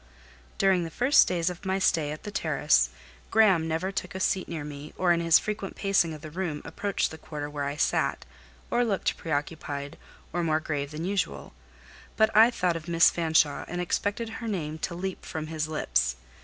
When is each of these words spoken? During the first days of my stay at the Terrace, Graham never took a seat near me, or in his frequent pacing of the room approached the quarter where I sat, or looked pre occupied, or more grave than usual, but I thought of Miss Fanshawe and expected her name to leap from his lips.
During 0.57 0.83
the 0.83 0.89
first 0.89 1.27
days 1.27 1.51
of 1.51 1.63
my 1.63 1.77
stay 1.77 2.11
at 2.11 2.23
the 2.23 2.31
Terrace, 2.31 2.89
Graham 3.29 3.67
never 3.67 3.91
took 3.91 4.15
a 4.15 4.19
seat 4.19 4.47
near 4.49 4.63
me, 4.63 4.95
or 4.97 5.13
in 5.13 5.19
his 5.19 5.37
frequent 5.37 5.75
pacing 5.75 6.11
of 6.15 6.21
the 6.21 6.31
room 6.31 6.63
approached 6.65 7.11
the 7.11 7.19
quarter 7.19 7.47
where 7.47 7.65
I 7.65 7.75
sat, 7.75 8.25
or 8.71 8.83
looked 8.83 9.15
pre 9.15 9.31
occupied, 9.31 9.99
or 10.33 10.41
more 10.41 10.59
grave 10.59 10.89
than 10.89 11.05
usual, 11.05 11.53
but 12.17 12.35
I 12.35 12.49
thought 12.49 12.75
of 12.75 12.87
Miss 12.87 13.11
Fanshawe 13.11 13.65
and 13.67 13.79
expected 13.79 14.29
her 14.29 14.47
name 14.47 14.79
to 14.79 14.95
leap 14.95 15.23
from 15.23 15.45
his 15.45 15.67
lips. 15.67 16.15